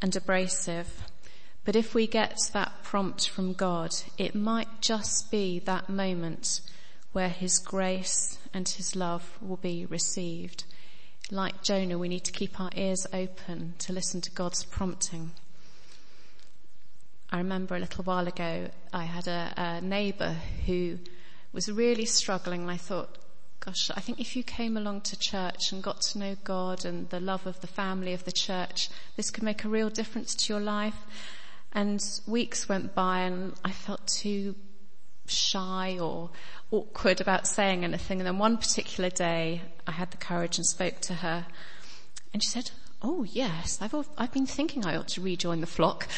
and 0.02 0.14
abrasive, 0.14 1.02
but 1.64 1.76
if 1.76 1.94
we 1.94 2.06
get 2.06 2.36
that 2.52 2.82
prompt 2.82 3.28
from 3.28 3.52
God, 3.52 3.90
it 4.18 4.34
might 4.34 4.80
just 4.80 5.30
be 5.30 5.58
that 5.60 5.88
moment 5.88 6.60
where 7.12 7.28
his 7.28 7.58
grace 7.58 8.38
and 8.52 8.68
his 8.68 8.94
love 8.96 9.38
will 9.40 9.56
be 9.56 9.86
received 9.86 10.64
like 11.30 11.62
Jonah, 11.62 11.98
we 11.98 12.08
need 12.08 12.24
to 12.24 12.32
keep 12.32 12.60
our 12.60 12.70
ears 12.76 13.04
open 13.12 13.74
to 13.78 13.92
listen 13.92 14.20
to 14.20 14.30
God's 14.30 14.64
prompting. 14.64 15.32
I 17.30 17.38
remember 17.38 17.74
a 17.74 17.80
little 17.80 18.04
while 18.04 18.28
ago, 18.28 18.68
I 18.92 19.04
had 19.04 19.26
a, 19.26 19.52
a 19.56 19.80
neighbour 19.80 20.36
who 20.66 20.98
was 21.56 21.72
really 21.72 22.04
struggling 22.04 22.60
and 22.62 22.70
I 22.70 22.76
thought, 22.76 23.16
gosh, 23.60 23.90
I 23.96 24.00
think 24.00 24.20
if 24.20 24.36
you 24.36 24.42
came 24.42 24.76
along 24.76 25.00
to 25.02 25.18
church 25.18 25.72
and 25.72 25.82
got 25.82 26.02
to 26.02 26.18
know 26.18 26.36
God 26.44 26.84
and 26.84 27.08
the 27.08 27.18
love 27.18 27.46
of 27.46 27.62
the 27.62 27.66
family 27.66 28.12
of 28.12 28.24
the 28.24 28.30
church, 28.30 28.90
this 29.16 29.30
could 29.30 29.42
make 29.42 29.64
a 29.64 29.68
real 29.68 29.88
difference 29.88 30.34
to 30.34 30.52
your 30.52 30.60
life. 30.60 30.98
And 31.72 31.98
weeks 32.26 32.68
went 32.68 32.94
by 32.94 33.20
and 33.20 33.54
I 33.64 33.72
felt 33.72 34.06
too 34.06 34.54
shy 35.26 35.98
or 35.98 36.28
awkward 36.70 37.22
about 37.22 37.46
saying 37.46 37.84
anything. 37.84 38.20
And 38.20 38.26
then 38.26 38.38
one 38.38 38.58
particular 38.58 39.08
day 39.08 39.62
I 39.86 39.92
had 39.92 40.10
the 40.10 40.18
courage 40.18 40.58
and 40.58 40.66
spoke 40.66 41.00
to 41.00 41.14
her 41.14 41.46
and 42.34 42.44
she 42.44 42.50
said, 42.50 42.70
Oh 43.02 43.24
yes, 43.24 43.78
I've, 43.80 43.94
I've 44.16 44.32
been 44.32 44.46
thinking 44.46 44.86
I 44.86 44.96
ought 44.96 45.08
to 45.08 45.20
rejoin 45.20 45.60
the 45.60 45.66
flock. 45.66 46.08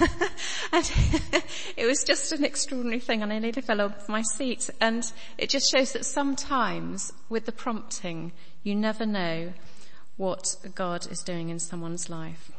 and 0.72 0.90
it 1.76 1.86
was 1.86 2.04
just 2.04 2.32
an 2.32 2.44
extraordinary 2.44 3.00
thing 3.00 3.22
and 3.22 3.32
I 3.32 3.38
nearly 3.38 3.62
fell 3.62 3.80
off 3.80 4.08
my 4.08 4.22
seat. 4.22 4.68
And 4.80 5.04
it 5.38 5.48
just 5.48 5.70
shows 5.70 5.92
that 5.92 6.04
sometimes 6.04 7.12
with 7.28 7.46
the 7.46 7.52
prompting, 7.52 8.32
you 8.62 8.74
never 8.74 9.06
know 9.06 9.52
what 10.16 10.56
God 10.74 11.10
is 11.10 11.22
doing 11.22 11.48
in 11.48 11.58
someone's 11.58 12.10
life. 12.10 12.50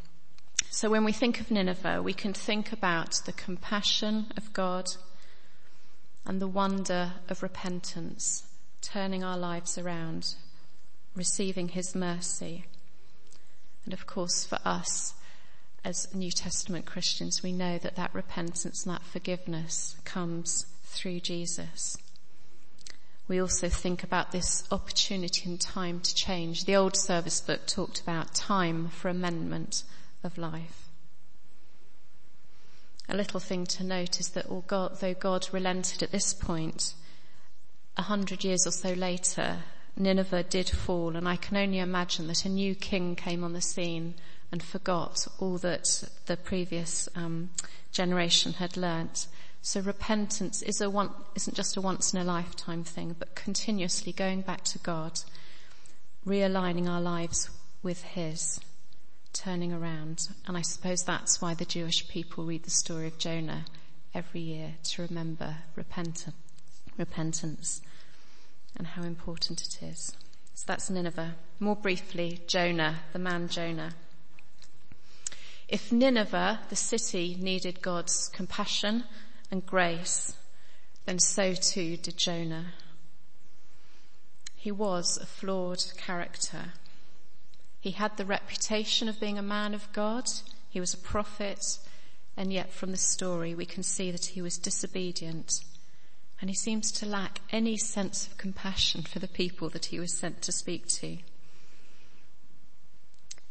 So 0.70 0.90
when 0.90 1.06
we 1.06 1.12
think 1.12 1.40
of 1.40 1.52
Nineveh, 1.52 2.02
we 2.02 2.14
can 2.14 2.34
think 2.34 2.72
about 2.72 3.22
the 3.26 3.32
compassion 3.32 4.28
of 4.36 4.52
God, 4.52 4.90
and 6.26 6.42
the 6.42 6.48
wonder 6.48 7.14
of 7.30 7.44
repentance, 7.44 8.44
turning 8.82 9.24
our 9.24 9.38
lives 9.38 9.78
around, 9.78 10.36
receiving 11.16 11.70
his 11.70 11.96
mercy. 11.96 12.66
And 13.86 13.94
of 13.94 14.06
course 14.06 14.44
for 14.46 14.60
us 14.66 15.14
as 15.84 16.14
New 16.14 16.32
Testament 16.32 16.86
Christians, 16.86 17.44
we 17.44 17.52
know 17.52 17.78
that 17.78 17.96
that 17.96 18.14
repentance 18.14 18.86
and 18.86 18.96
that 18.96 19.04
forgiveness 19.04 19.96
comes 20.04 20.66
through 20.84 21.20
Jesus. 21.20 21.96
We 23.28 23.40
also 23.40 23.70
think 23.70 24.04
about 24.04 24.32
this 24.32 24.64
opportunity 24.72 25.50
and 25.50 25.62
time 25.62 26.00
to 26.00 26.16
change. 26.16 26.66
The 26.66 26.76
old 26.76 26.96
service 26.96 27.40
book 27.42 27.66
talked 27.66 28.02
about 28.02 28.36
time 28.36 28.90
for 28.90 29.10
amendment 29.10 29.84
of 30.24 30.38
life. 30.38 30.90
A 33.08 33.16
little 33.16 33.40
thing 33.40 33.66
to 33.68 33.84
note 33.84 34.20
is 34.20 34.30
that 34.30 34.48
although 34.48 35.16
God 35.20 35.48
relented 35.52 36.02
at 36.02 36.12
this 36.12 36.34
point, 36.34 36.96
a 37.98 38.04
hundred 38.04 38.44
years 38.44 38.66
or 38.66 38.72
so 38.72 38.94
later, 38.94 39.60
Nineveh 39.98 40.44
did 40.44 40.70
fall, 40.70 41.16
and 41.16 41.28
I 41.28 41.38
can 41.38 41.56
only 41.56 41.80
imagine 41.80 42.28
that 42.28 42.46
a 42.46 42.50
new 42.50 42.76
king 42.76 43.16
came 43.16 43.44
on 43.44 43.54
the 43.54 43.62
scene 43.62 44.16
and 44.52 44.62
forgot 44.62 45.28
all 45.40 45.58
that 45.60 46.04
the 46.26 46.38
previous 46.38 47.08
um, 47.16 47.50
generation 47.92 48.54
had 48.54 48.78
learnt. 48.78 49.28
So 49.62 49.80
repentance 49.80 50.62
is 50.62 50.82
a 50.82 50.90
one, 50.90 51.10
isn't 51.36 51.56
just 51.56 51.78
a 51.78 51.82
once 51.82 52.14
in 52.14 52.20
a 52.20 52.24
lifetime 52.24 52.84
thing, 52.84 53.16
but 53.18 53.36
continuously 53.36 54.12
going 54.12 54.42
back 54.42 54.64
to 54.66 54.80
God, 54.80 55.20
realigning 56.26 56.90
our 56.90 57.02
lives 57.02 57.50
with 57.82 58.04
His 58.04 58.60
turning 59.34 59.74
around. 59.74 60.28
And 60.48 60.58
I 60.58 60.62
suppose 60.62 61.04
that's 61.04 61.42
why 61.42 61.54
the 61.54 61.66
Jewish 61.66 62.08
people 62.08 62.46
read 62.46 62.64
the 62.64 62.70
story 62.70 63.08
of 63.08 63.18
Jonah 63.18 63.66
every 64.14 64.42
year 64.42 64.74
to 64.84 65.02
remember 65.04 65.58
repentance, 65.76 66.36
repentance 66.98 67.82
and 68.76 68.88
how 68.88 69.04
important 69.04 69.62
it 69.62 69.84
is. 69.84 70.16
So 70.54 70.64
that's 70.68 70.90
Nineveh. 70.90 71.36
More 71.60 71.76
briefly, 71.76 72.42
Jonah, 72.48 73.00
the 73.14 73.20
man 73.20 73.48
Jonah. 73.48 73.94
If 75.68 75.92
Nineveh, 75.92 76.62
the 76.70 76.76
city, 76.76 77.38
needed 77.40 77.82
God's 77.82 78.30
compassion 78.30 79.04
and 79.50 79.66
grace, 79.66 80.36
then 81.06 81.20
so 81.20 81.54
too 81.54 81.98
did 81.98 82.18
Jonah. 82.18 82.74
He 84.56 84.72
was 84.72 85.18
a 85.18 85.26
flawed 85.26 85.84
character 85.98 86.74
he 87.86 87.92
had 87.92 88.18
the 88.18 88.26
reputation 88.26 89.08
of 89.08 89.20
being 89.20 89.38
a 89.38 89.44
man 89.44 89.76
of 89.76 89.94
God. 89.94 90.28
He 90.72 90.80
was 90.80 90.96
a 90.96 90.98
prophet. 90.98 91.78
And 92.36 92.52
yet 92.52 92.74
from 92.74 92.90
the 92.90 92.98
story 92.98 93.54
we 93.54 93.68
can 93.68 93.84
see 93.84 94.10
that 94.10 94.26
he 94.26 94.42
was 94.42 94.58
disobedient 94.58 95.60
and 96.42 96.50
he 96.50 96.56
seems 96.56 96.92
to 96.92 97.06
lack 97.06 97.40
any 97.52 97.78
sense 97.78 98.28
of 98.28 98.38
compassion 98.38 99.02
for 99.04 99.20
the 99.20 99.28
people 99.28 99.70
that 99.70 99.86
he 99.86 100.00
was 100.00 100.18
sent 100.18 100.42
to 100.42 100.52
speak 100.52 100.88
to. 100.88 101.18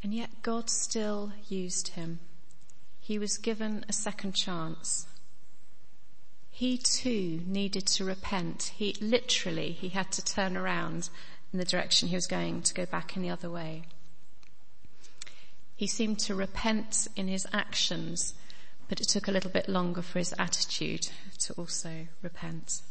And 0.03 0.13
yet 0.13 0.43
God 0.43 0.69
still 0.69 1.33
used 1.49 1.89
him. 1.89 2.21
He 3.01 3.19
was 3.19 3.39
given 3.39 3.85
a 3.89 3.93
second 3.93 4.35
chance. 4.35 5.07
He 6.51 6.79
too 6.79 7.43
needed 7.47 7.87
to 7.87 8.05
repent. 8.05 8.73
He 8.77 8.95
literally, 9.01 9.73
he 9.73 9.89
had 9.89 10.13
to 10.13 10.25
turn 10.25 10.57
around 10.57 11.09
in 11.53 11.59
the 11.59 11.65
direction 11.65 12.09
he 12.09 12.15
was 12.15 12.27
going 12.27 12.63
to 12.63 12.75
go 12.75 12.87
back 12.87 13.17
in 13.17 13.23
the 13.23 13.31
other 13.31 13.51
way. 13.51 13.85
He 15.75 15.87
seemed 15.87 16.19
to 16.21 16.35
repent 16.35 17.09
in 17.17 17.29
his 17.29 17.47
actions, 17.53 18.35
but 18.89 19.01
it 19.01 19.09
took 19.09 19.29
a 19.29 19.33
little 19.33 19.51
bit 19.51 19.69
longer 19.69 20.03
for 20.03 20.19
his 20.19 20.35
attitude 20.39 21.09
to 21.39 21.53
also 21.55 22.07
repent. 22.23 22.83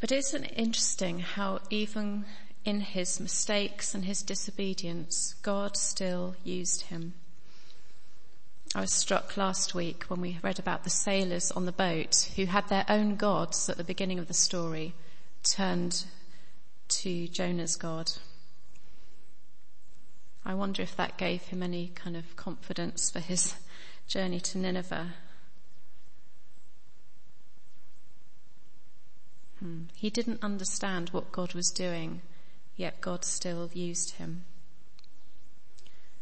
But 0.00 0.12
isn't 0.12 0.44
it 0.44 0.54
interesting 0.56 1.20
how 1.20 1.60
even 1.70 2.24
in 2.64 2.80
his 2.80 3.18
mistakes 3.18 3.94
and 3.94 4.04
his 4.04 4.22
disobedience, 4.22 5.34
God 5.42 5.76
still 5.76 6.36
used 6.44 6.82
him? 6.82 7.14
I 8.74 8.82
was 8.82 8.92
struck 8.92 9.36
last 9.36 9.74
week 9.74 10.04
when 10.04 10.20
we 10.20 10.38
read 10.42 10.58
about 10.58 10.84
the 10.84 10.90
sailors 10.90 11.50
on 11.50 11.64
the 11.64 11.72
boat 11.72 12.30
who 12.36 12.44
had 12.44 12.68
their 12.68 12.84
own 12.88 13.16
gods 13.16 13.68
at 13.68 13.78
the 13.78 13.84
beginning 13.84 14.18
of 14.18 14.28
the 14.28 14.34
story 14.34 14.94
turned 15.42 16.04
to 16.88 17.28
Jonah's 17.28 17.76
God. 17.76 18.12
I 20.48 20.54
wonder 20.54 20.80
if 20.80 20.96
that 20.96 21.18
gave 21.18 21.42
him 21.42 21.62
any 21.62 21.88
kind 21.88 22.16
of 22.16 22.34
confidence 22.34 23.10
for 23.10 23.20
his 23.20 23.54
journey 24.06 24.40
to 24.40 24.56
Nineveh. 24.56 25.12
Hmm. 29.58 29.82
He 29.94 30.08
didn't 30.08 30.42
understand 30.42 31.10
what 31.10 31.32
God 31.32 31.52
was 31.52 31.68
doing, 31.70 32.22
yet 32.76 33.02
God 33.02 33.26
still 33.26 33.68
used 33.74 34.12
him. 34.12 34.44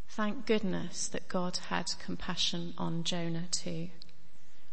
Thank 0.08 0.44
goodness 0.44 1.06
that 1.06 1.28
God 1.28 1.58
had 1.68 1.86
compassion 2.00 2.74
on 2.76 3.04
Jonah 3.04 3.46
too. 3.52 3.90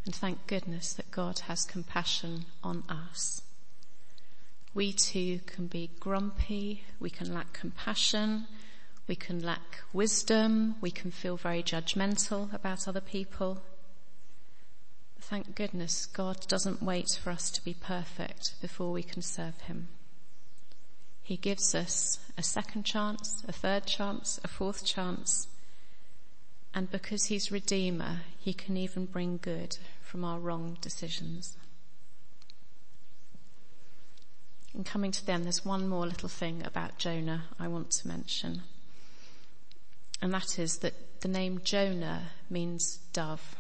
And 0.04 0.16
thank 0.16 0.48
goodness 0.48 0.94
that 0.94 1.12
God 1.12 1.40
has 1.40 1.64
compassion 1.64 2.46
on 2.64 2.84
us. 2.90 3.44
We 4.74 4.94
too 4.94 5.42
can 5.46 5.68
be 5.68 5.92
grumpy, 6.00 6.86
we 7.00 7.12
can 7.12 7.32
lack 7.32 7.54
compassion, 7.54 8.48
we 9.08 9.16
can 9.16 9.44
lack 9.44 9.82
wisdom. 9.92 10.76
We 10.82 10.92
can 10.92 11.12
feel 11.12 11.36
very 11.36 11.62
judgmental 11.62 12.54
about 12.54 12.88
other 12.88 13.02
people. 13.02 13.62
Thank 15.20 15.56
goodness 15.56 16.06
God 16.06 16.48
doesn't 16.48 16.84
wait 16.84 17.18
for 17.22 17.32
us 17.32 17.50
to 17.52 17.64
be 17.64 17.74
perfect 17.74 18.56
before 18.62 18.92
we 18.92 19.04
can 19.04 19.22
serve 19.22 19.60
Him. 19.62 19.88
He 21.22 21.38
gives 21.38 21.74
us 21.74 22.20
a 22.38 22.44
second 22.44 22.84
chance, 22.84 23.44
a 23.48 23.54
third 23.54 23.86
chance, 23.86 24.40
a 24.44 24.48
fourth 24.48 24.86
chance. 24.86 25.48
And 26.74 26.92
because 26.92 27.26
he's 27.26 27.52
Redeemer, 27.52 28.22
he 28.40 28.54
can 28.54 28.76
even 28.76 29.06
bring 29.06 29.40
good 29.42 29.78
from 30.02 30.26
our 30.26 30.40
wrong 30.40 30.78
decisions. 30.82 31.56
And 34.74 34.86
coming 34.86 35.12
to 35.12 35.26
them, 35.26 35.44
there's 35.44 35.64
one 35.64 35.88
more 35.88 36.08
little 36.08 36.30
thing 36.30 36.66
about 36.66 36.98
Jonah 36.98 37.44
I 37.60 37.68
want 37.68 37.92
to 37.92 38.08
mention. 38.08 38.64
And 40.24 40.34
that 40.34 40.58
is 40.58 40.78
that 40.78 41.20
the 41.20 41.28
name 41.28 41.60
Jonah 41.66 42.30
means 42.50 43.00
dove. 43.12 43.58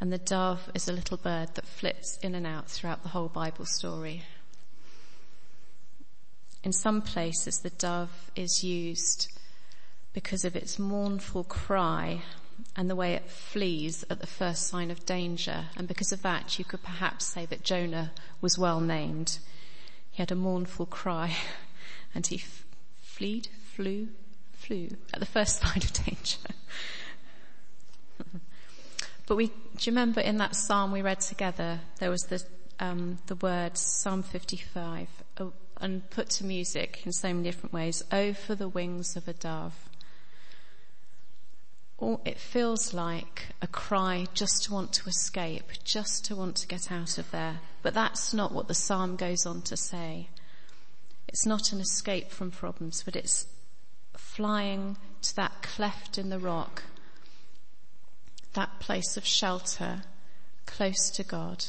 And 0.00 0.12
the 0.12 0.18
dove 0.18 0.68
is 0.74 0.88
a 0.88 0.92
little 0.92 1.16
bird 1.16 1.54
that 1.54 1.68
flits 1.68 2.18
in 2.20 2.34
and 2.34 2.44
out 2.44 2.68
throughout 2.68 3.04
the 3.04 3.10
whole 3.10 3.28
Bible 3.28 3.64
story. 3.64 4.24
In 6.64 6.72
some 6.72 7.00
places, 7.00 7.60
the 7.60 7.70
dove 7.70 8.32
is 8.34 8.64
used 8.64 9.28
because 10.12 10.44
of 10.44 10.56
its 10.56 10.80
mournful 10.80 11.44
cry 11.44 12.22
and 12.74 12.90
the 12.90 12.96
way 12.96 13.12
it 13.14 13.30
flees 13.30 14.04
at 14.10 14.20
the 14.20 14.26
first 14.26 14.66
sign 14.66 14.90
of 14.90 15.06
danger. 15.06 15.66
And 15.76 15.86
because 15.86 16.10
of 16.10 16.22
that, 16.22 16.58
you 16.58 16.64
could 16.64 16.82
perhaps 16.82 17.24
say 17.24 17.46
that 17.46 17.62
Jonah 17.62 18.10
was 18.40 18.58
well 18.58 18.80
named. 18.80 19.38
He 20.10 20.20
had 20.20 20.32
a 20.32 20.34
mournful 20.34 20.86
cry 20.86 21.36
and 22.16 22.26
he 22.26 22.36
f- 22.36 22.64
fleed, 23.00 23.46
flew, 23.76 24.08
flew 24.64 24.88
at 25.12 25.20
the 25.20 25.26
first 25.26 25.60
sign 25.62 25.76
of 25.76 25.92
danger. 25.92 26.38
but 29.26 29.36
we, 29.36 29.46
do 29.46 29.52
you 29.80 29.92
remember 29.92 30.20
in 30.20 30.38
that 30.38 30.56
psalm 30.56 30.92
we 30.92 31.02
read 31.02 31.20
together, 31.20 31.80
there 31.98 32.10
was 32.10 32.22
the, 32.24 32.42
um, 32.80 33.18
the 33.26 33.36
word 33.36 33.76
Psalm 33.76 34.22
55 34.22 35.08
uh, 35.38 35.46
and 35.80 36.08
put 36.10 36.30
to 36.30 36.44
music 36.44 37.02
in 37.04 37.12
so 37.12 37.28
many 37.28 37.42
different 37.42 37.72
ways. 37.72 38.02
Oh, 38.12 38.32
for 38.32 38.54
the 38.54 38.68
wings 38.68 39.16
of 39.16 39.28
a 39.28 39.32
dove. 39.32 39.88
Or 41.96 42.20
it 42.24 42.38
feels 42.38 42.92
like 42.92 43.46
a 43.62 43.66
cry 43.66 44.26
just 44.34 44.64
to 44.64 44.72
want 44.72 44.92
to 44.94 45.08
escape, 45.08 45.64
just 45.84 46.24
to 46.26 46.36
want 46.36 46.56
to 46.56 46.66
get 46.66 46.90
out 46.90 47.18
of 47.18 47.30
there. 47.30 47.60
But 47.82 47.94
that's 47.94 48.34
not 48.34 48.52
what 48.52 48.68
the 48.68 48.74
psalm 48.74 49.16
goes 49.16 49.46
on 49.46 49.62
to 49.62 49.76
say. 49.76 50.28
It's 51.28 51.46
not 51.46 51.72
an 51.72 51.80
escape 51.80 52.30
from 52.30 52.50
problems, 52.50 53.02
but 53.04 53.16
it's 53.16 53.46
flying 54.16 54.96
to 55.22 55.36
that 55.36 55.62
cleft 55.62 56.18
in 56.18 56.30
the 56.30 56.38
rock, 56.38 56.82
that 58.54 58.80
place 58.80 59.16
of 59.16 59.24
shelter 59.24 60.02
close 60.66 61.10
to 61.10 61.24
God. 61.24 61.64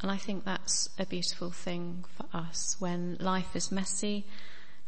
And 0.00 0.10
I 0.10 0.16
think 0.16 0.44
that's 0.44 0.88
a 0.98 1.04
beautiful 1.04 1.50
thing 1.50 2.04
for 2.16 2.26
us 2.32 2.76
when 2.78 3.18
life 3.20 3.54
is 3.54 3.70
messy 3.70 4.24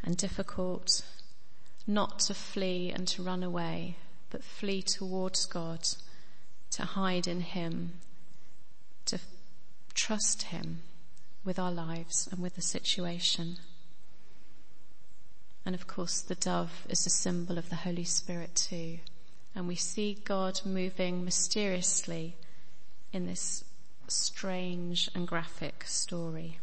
and 0.02 0.16
difficult, 0.16 1.02
not 1.86 2.20
to 2.20 2.34
flee 2.34 2.90
and 2.90 3.06
to 3.08 3.22
run 3.22 3.42
away, 3.42 3.96
but 4.30 4.42
flee 4.42 4.82
towards 4.82 5.44
God 5.44 5.80
to 6.70 6.82
hide 6.84 7.26
in 7.26 7.42
Him, 7.42 7.92
to 9.04 9.18
trust 9.94 10.44
Him 10.44 10.78
with 11.44 11.58
our 11.58 11.72
lives 11.72 12.28
and 12.30 12.40
with 12.40 12.54
the 12.54 12.62
situation. 12.62 13.58
And 15.64 15.74
of 15.74 15.86
course, 15.86 16.20
the 16.20 16.34
dove 16.34 16.86
is 16.88 17.06
a 17.06 17.10
symbol 17.10 17.58
of 17.58 17.68
the 17.68 17.76
Holy 17.76 18.04
Spirit 18.04 18.54
too. 18.54 18.98
And 19.54 19.68
we 19.68 19.76
see 19.76 20.18
God 20.24 20.60
moving 20.64 21.24
mysteriously 21.24 22.36
in 23.12 23.26
this 23.26 23.64
strange 24.08 25.10
and 25.14 25.26
graphic 25.26 25.84
story. 25.86 26.58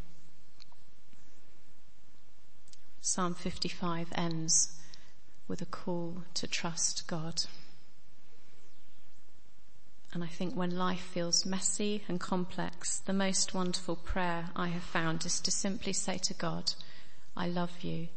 Psalm 3.01 3.33
55 3.33 4.09
ends 4.15 4.79
with 5.48 5.62
a 5.62 5.65
call 5.65 6.24
to 6.33 6.48
trust 6.48 7.07
God. 7.07 7.43
And 10.12 10.24
I 10.24 10.28
think 10.28 10.56
when 10.56 10.75
life 10.75 11.01
feels 11.01 11.45
messy 11.45 12.04
and 12.08 12.19
complex, 12.19 13.00
the 13.00 13.13
most 13.13 13.54
wonderful 13.54 13.95
prayer 13.95 14.50
I 14.56 14.69
have 14.69 14.84
found 14.84 15.26
is 15.26 15.39
to 15.41 15.52
simply 15.52 15.93
say 15.93 16.17
to 16.24 16.34
God, 16.34 16.74
I 17.38 17.48
love 17.48 17.82
you 17.82 18.08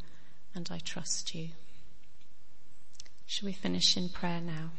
and 0.54 0.68
I 0.70 0.78
trust 0.78 1.34
you. 1.34 1.48
Shall 3.26 3.46
we 3.46 3.52
finish 3.52 3.96
in 3.96 4.08
prayer 4.08 4.40
now? 4.40 4.70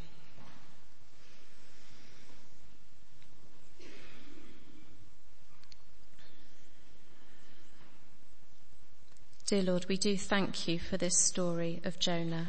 Dear 9.46 9.64
Lord, 9.64 9.86
we 9.88 9.98
do 9.98 10.18
thank 10.18 10.68
you 10.68 10.80
for 10.80 10.98
this 10.98 11.20
story 11.20 11.80
of 11.84 12.00
Jonah. 12.00 12.48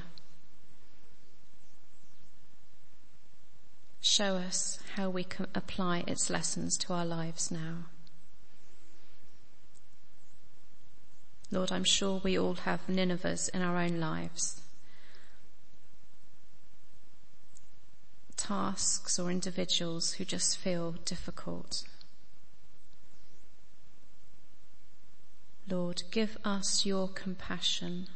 Show 4.06 4.36
us 4.36 4.78
how 4.96 5.08
we 5.08 5.24
can 5.24 5.46
apply 5.54 6.04
its 6.06 6.28
lessons 6.28 6.76
to 6.76 6.92
our 6.92 7.06
lives 7.06 7.50
now. 7.50 7.86
Lord, 11.50 11.72
I'm 11.72 11.84
sure 11.84 12.20
we 12.22 12.38
all 12.38 12.52
have 12.52 12.86
Ninevehs 12.86 13.48
in 13.54 13.62
our 13.62 13.78
own 13.78 13.98
lives. 14.00 14.60
Tasks 18.36 19.18
or 19.18 19.30
individuals 19.30 20.12
who 20.12 20.26
just 20.26 20.58
feel 20.58 20.92
difficult. 21.06 21.84
Lord, 25.66 26.02
give 26.10 26.36
us 26.44 26.84
your 26.84 27.08
compassion. 27.08 28.08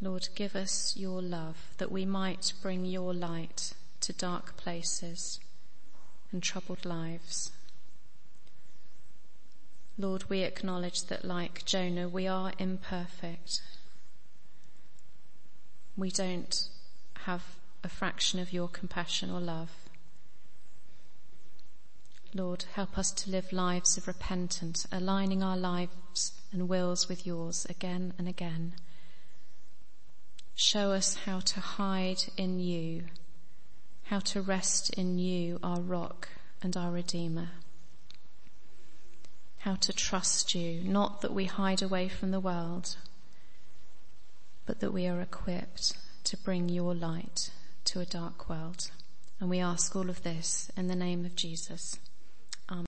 Lord, 0.00 0.28
give 0.34 0.54
us 0.54 0.94
your 0.96 1.22
love 1.22 1.56
that 1.78 1.90
we 1.90 2.04
might 2.04 2.52
bring 2.60 2.84
your 2.84 3.14
light 3.14 3.72
to 4.00 4.12
dark 4.12 4.56
places 4.56 5.40
and 6.30 6.42
troubled 6.42 6.84
lives. 6.84 7.50
Lord, 9.98 10.28
we 10.28 10.42
acknowledge 10.42 11.04
that 11.04 11.24
like 11.24 11.64
Jonah, 11.64 12.08
we 12.08 12.26
are 12.26 12.52
imperfect. 12.58 13.62
We 15.96 16.10
don't 16.10 16.68
have 17.20 17.42
a 17.82 17.88
fraction 17.88 18.38
of 18.38 18.52
your 18.52 18.68
compassion 18.68 19.30
or 19.30 19.40
love. 19.40 19.70
Lord, 22.34 22.66
help 22.74 22.98
us 22.98 23.10
to 23.12 23.30
live 23.30 23.50
lives 23.50 23.96
of 23.96 24.06
repentance, 24.06 24.86
aligning 24.92 25.42
our 25.42 25.56
lives 25.56 26.32
and 26.52 26.68
wills 26.68 27.08
with 27.08 27.26
yours 27.26 27.66
again 27.70 28.12
and 28.18 28.28
again. 28.28 28.74
Show 30.58 30.92
us 30.92 31.16
how 31.26 31.40
to 31.40 31.60
hide 31.60 32.24
in 32.38 32.58
you, 32.58 33.04
how 34.04 34.20
to 34.20 34.40
rest 34.40 34.88
in 34.94 35.18
you, 35.18 35.60
our 35.62 35.80
rock 35.80 36.30
and 36.62 36.74
our 36.78 36.90
redeemer. 36.90 37.50
How 39.58 39.74
to 39.74 39.92
trust 39.92 40.54
you, 40.54 40.80
not 40.82 41.20
that 41.20 41.34
we 41.34 41.44
hide 41.44 41.82
away 41.82 42.08
from 42.08 42.30
the 42.30 42.40
world, 42.40 42.96
but 44.64 44.80
that 44.80 44.94
we 44.94 45.06
are 45.06 45.20
equipped 45.20 45.92
to 46.24 46.38
bring 46.38 46.70
your 46.70 46.94
light 46.94 47.50
to 47.84 48.00
a 48.00 48.06
dark 48.06 48.48
world. 48.48 48.90
And 49.38 49.50
we 49.50 49.58
ask 49.58 49.94
all 49.94 50.08
of 50.08 50.22
this 50.22 50.70
in 50.74 50.86
the 50.86 50.96
name 50.96 51.26
of 51.26 51.36
Jesus. 51.36 51.98